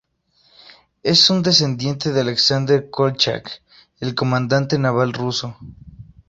Es 1.03 1.29
un 1.29 1.43
descendiente 1.43 2.11
de 2.11 2.21
Alexander 2.21 2.89
Kolchak, 2.89 3.61
el 3.99 4.15
comandante 4.15 4.79
naval 4.79 5.13
ruso. 5.13 5.55